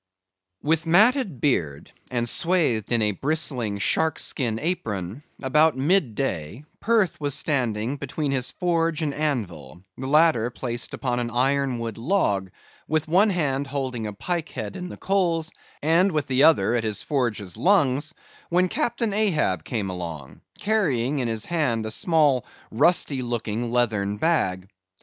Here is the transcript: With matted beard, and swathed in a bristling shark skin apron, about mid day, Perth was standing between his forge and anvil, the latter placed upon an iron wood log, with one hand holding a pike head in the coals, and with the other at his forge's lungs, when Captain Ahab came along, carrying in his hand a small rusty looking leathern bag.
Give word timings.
With 0.63 0.87
matted 0.87 1.41
beard, 1.41 1.91
and 2.09 2.27
swathed 2.27 2.91
in 2.91 3.03
a 3.03 3.11
bristling 3.11 3.77
shark 3.77 4.17
skin 4.17 4.57
apron, 4.57 5.21
about 5.43 5.77
mid 5.77 6.15
day, 6.15 6.65
Perth 6.79 7.21
was 7.21 7.35
standing 7.35 7.97
between 7.97 8.31
his 8.31 8.49
forge 8.49 9.03
and 9.03 9.13
anvil, 9.13 9.83
the 9.99 10.07
latter 10.07 10.49
placed 10.49 10.95
upon 10.95 11.19
an 11.19 11.29
iron 11.29 11.77
wood 11.77 11.99
log, 11.99 12.49
with 12.87 13.07
one 13.07 13.29
hand 13.29 13.67
holding 13.67 14.07
a 14.07 14.13
pike 14.13 14.49
head 14.49 14.75
in 14.75 14.89
the 14.89 14.97
coals, 14.97 15.51
and 15.83 16.11
with 16.11 16.25
the 16.25 16.41
other 16.45 16.73
at 16.73 16.83
his 16.83 17.03
forge's 17.03 17.55
lungs, 17.55 18.15
when 18.49 18.69
Captain 18.69 19.13
Ahab 19.13 19.63
came 19.63 19.91
along, 19.91 20.41
carrying 20.59 21.19
in 21.19 21.27
his 21.27 21.45
hand 21.45 21.85
a 21.85 21.91
small 21.91 22.43
rusty 22.71 23.21
looking 23.21 23.71
leathern 23.71 24.17
bag. 24.17 24.67